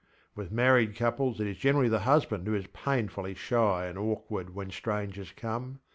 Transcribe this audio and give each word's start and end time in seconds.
With 0.33 0.51
married 0.51 0.95
couples 0.95 1.39
it 1.39 1.45
is 1.45 1.57
generally 1.57 1.87
the 1.87 1.99
husband 1.99 2.47
who 2.47 2.55
is 2.55 2.65
painfully 2.73 3.35
shy 3.35 3.85
and 3.85 3.99
awkward 3.99 4.55
when 4.55 4.71
strangers 4.71 5.31
come. 5.31 5.79